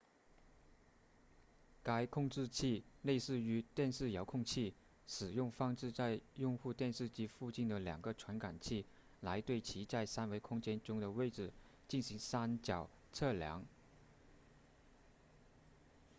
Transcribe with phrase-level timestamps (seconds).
[1.83, 4.73] 该控制器类似于电视遥控器
[5.05, 8.83] 使用放置在用户电视机附近的两个传感器
[9.19, 11.51] 来对其在三维空间中的位置
[11.87, 13.63] 进行三角测量